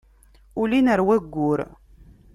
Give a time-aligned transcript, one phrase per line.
[0.61, 1.59] Ulin ar wayyur.